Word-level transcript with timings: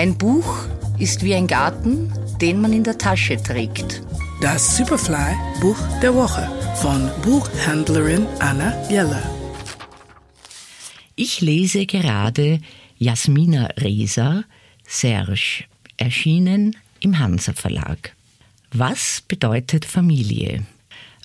Ein 0.00 0.16
Buch 0.16 0.64
ist 0.98 1.22
wie 1.22 1.34
ein 1.34 1.46
Garten, 1.46 2.10
den 2.40 2.58
man 2.58 2.72
in 2.72 2.82
der 2.82 2.96
Tasche 2.96 3.36
trägt. 3.36 4.02
Das 4.40 4.78
Superfly 4.78 5.36
Buch 5.60 5.76
der 6.00 6.14
Woche 6.14 6.50
von 6.76 7.10
Buchhändlerin 7.20 8.26
Anna 8.38 8.72
Jeller. 8.88 9.22
Ich 11.16 11.42
lese 11.42 11.84
gerade 11.84 12.62
Jasmina 12.96 13.66
Reza, 13.76 14.44
Serge, 14.86 15.64
erschienen 15.98 16.78
im 17.00 17.18
Hansa 17.18 17.52
Verlag. 17.52 18.16
Was 18.72 19.22
bedeutet 19.28 19.84
Familie? 19.84 20.64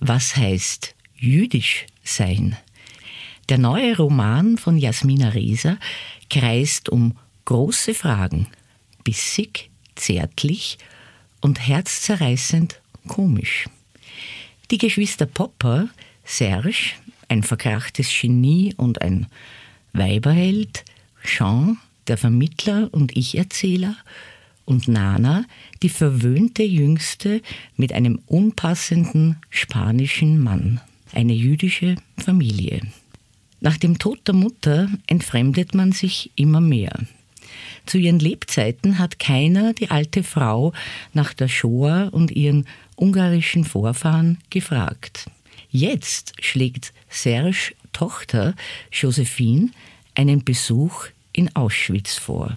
Was 0.01 0.35
heißt 0.35 0.95
jüdisch 1.15 1.85
sein? 2.03 2.57
Der 3.47 3.57
neue 3.57 3.95
Roman 3.95 4.57
von 4.57 4.77
Jasmina 4.77 5.29
Reza 5.29 5.77
kreist 6.29 6.89
um 6.89 7.15
große 7.45 7.93
Fragen, 7.93 8.47
bissig, 9.05 9.69
zärtlich 9.95 10.77
und 11.39 11.65
herzzerreißend 11.65 12.81
komisch. 13.07 13.69
Die 14.71 14.77
Geschwister 14.77 15.25
Popper, 15.25 15.87
Serge, 16.25 16.93
ein 17.29 17.43
verkrachtes 17.43 18.09
Genie 18.19 18.73
und 18.75 19.01
ein 19.01 19.27
Weiberheld, 19.93 20.83
Jean, 21.23 21.77
der 22.07 22.17
Vermittler 22.17 22.89
und 22.91 23.15
Ich-Erzähler, 23.15 23.95
und 24.65 24.87
Nana, 24.87 25.45
die 25.83 25.89
verwöhnte 25.89 26.63
Jüngste 26.63 27.41
mit 27.77 27.93
einem 27.93 28.19
unpassenden 28.25 29.37
spanischen 29.49 30.39
Mann, 30.41 30.81
eine 31.13 31.33
jüdische 31.33 31.95
Familie. 32.17 32.81
Nach 33.61 33.77
dem 33.77 33.99
Tod 33.99 34.27
der 34.27 34.33
Mutter 34.33 34.89
entfremdet 35.07 35.75
man 35.75 35.91
sich 35.91 36.31
immer 36.35 36.61
mehr. 36.61 36.99
Zu 37.85 37.97
ihren 37.97 38.19
Lebzeiten 38.19 38.99
hat 38.99 39.19
keiner 39.19 39.73
die 39.73 39.89
alte 39.89 40.23
Frau 40.23 40.73
nach 41.13 41.33
der 41.33 41.47
Shoah 41.47 42.09
und 42.11 42.31
ihren 42.31 42.65
ungarischen 42.95 43.65
Vorfahren 43.65 44.39
gefragt. 44.49 45.29
Jetzt 45.69 46.33
schlägt 46.39 46.93
Serge 47.09 47.73
Tochter 47.91 48.55
Josephine 48.91 49.71
einen 50.15 50.43
Besuch 50.43 51.07
in 51.33 51.55
Auschwitz 51.55 52.15
vor. 52.15 52.53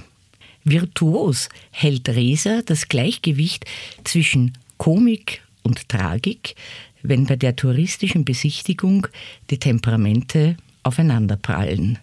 Virtuos 0.64 1.48
hält 1.70 2.08
Reza 2.08 2.62
das 2.64 2.88
Gleichgewicht 2.88 3.64
zwischen 4.04 4.56
Komik 4.76 5.42
und 5.62 5.88
Tragik, 5.88 6.54
wenn 7.02 7.26
bei 7.26 7.36
der 7.36 7.56
touristischen 7.56 8.24
Besichtigung 8.24 9.06
die 9.50 9.58
Temperamente 9.58 10.56
aufeinanderprallen. 10.82 11.98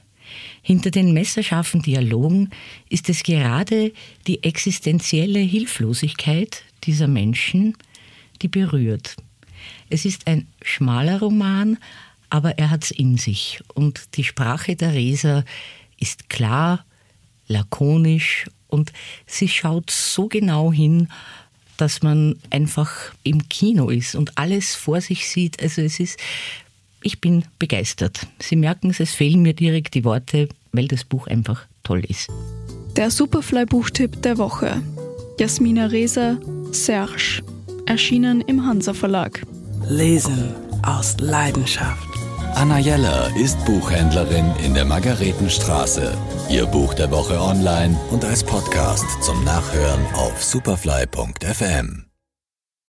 Hinter 0.62 0.92
den 0.92 1.14
messerscharfen 1.14 1.82
Dialogen 1.82 2.50
ist 2.90 3.10
es 3.10 3.24
gerade 3.24 3.94
die 4.28 4.44
existenzielle 4.44 5.40
Hilflosigkeit 5.40 6.64
dieser 6.84 7.08
Menschen, 7.08 7.78
die 8.42 8.48
berührt. 8.48 9.16
Es 9.90 10.06
ist 10.06 10.28
ein 10.28 10.48
schmaler 10.62 11.20
Roman, 11.20 11.78
aber 12.30 12.58
er 12.58 12.72
hat's 12.72 12.92
in 12.92 13.18
sich 13.18 13.62
und 13.74 14.16
die 14.16 14.24
Sprache 14.24 14.76
der 14.76 14.94
Reser 14.94 15.46
ist 16.00 16.30
klar, 16.30 16.86
lakonisch 17.48 18.46
und 18.68 18.92
sie 19.26 19.48
schaut 19.48 19.90
so 19.90 20.28
genau 20.28 20.74
hin, 20.74 21.08
dass 21.78 22.02
man 22.02 22.36
einfach 22.50 23.14
im 23.24 23.48
Kino 23.50 23.90
ist 23.90 24.16
und 24.16 24.38
alles 24.38 24.76
vor 24.76 25.02
sich 25.02 25.28
sieht. 25.28 25.62
Also 25.62 25.82
es 25.82 26.00
ist, 26.00 26.20
ich 27.06 27.22
bin 27.22 27.46
begeistert. 27.60 28.28
Sie 28.40 28.56
merken 28.56 28.90
es, 28.90 29.00
es 29.00 29.14
fehlen 29.14 29.42
mir 29.44 29.54
direkt 29.54 29.94
die 29.94 30.04
Worte, 30.04 30.50
weil 30.72 30.88
das 30.88 31.04
Buch 31.04 31.28
einfach 31.28 31.66
toll 31.84 32.04
ist. 32.08 32.30
Der 32.98 33.12
Superfly-Buchtipp 33.12 34.22
der 34.24 34.38
Woche. 34.38 34.82
Jasmina 35.40 35.86
Reser, 35.88 36.38
Serge. 36.72 37.44
Erschienen 37.86 38.42
im 38.42 38.66
Hansa 38.66 38.94
Verlag. 38.94 39.44
Lesen 39.88 40.56
aus 40.82 41.18
Leidenschaft. 41.20 42.08
Anna 42.56 42.80
Jeller 42.80 43.30
ist 43.36 43.64
Buchhändlerin 43.66 44.52
in 44.64 44.74
der 44.74 44.86
Margaretenstraße. 44.86 46.18
Ihr 46.50 46.66
Buch 46.66 46.94
der 46.94 47.12
Woche 47.12 47.40
online 47.40 48.00
und 48.12 48.24
als 48.26 48.44
Podcast 48.44 49.06
zum 49.24 49.44
Nachhören 49.44 50.06
auf 50.14 50.42
superfly.fm. 50.42 52.06